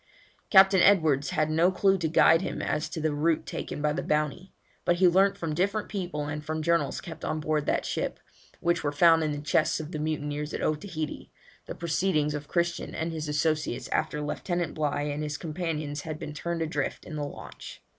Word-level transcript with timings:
Captain 0.49 0.81
Edwards 0.81 1.29
had 1.29 1.51
no 1.51 1.71
clue 1.71 1.95
to 1.99 2.07
guide 2.07 2.41
him 2.41 2.59
as 2.59 2.89
to 2.89 2.99
the 2.99 3.13
route 3.13 3.45
taken 3.45 3.83
by 3.83 3.93
the 3.93 4.01
Bounty, 4.01 4.51
but 4.83 4.95
he 4.95 5.07
learnt 5.07 5.37
from 5.37 5.53
different 5.53 5.89
people 5.89 6.25
and 6.25 6.43
from 6.43 6.63
journals 6.63 6.99
kept 7.01 7.23
on 7.23 7.39
board 7.39 7.67
that 7.67 7.85
ship, 7.85 8.19
which 8.61 8.83
were 8.83 8.91
found 8.91 9.23
in 9.23 9.31
the 9.31 9.37
chests 9.41 9.79
of 9.79 9.91
the 9.91 9.99
mutineers 9.99 10.55
at 10.55 10.63
Otaheite, 10.63 11.29
the 11.67 11.75
proceedings 11.75 12.33
of 12.33 12.47
Christian 12.47 12.95
and 12.95 13.11
his 13.11 13.29
associates 13.29 13.89
after 13.89 14.23
Lieutenant 14.23 14.73
Bligh 14.73 15.03
and 15.13 15.21
his 15.21 15.37
companions 15.37 16.01
had 16.01 16.17
been 16.17 16.33
turned 16.33 16.63
adrift 16.63 17.05
in 17.05 17.15
the 17.15 17.23
launch. 17.23 17.83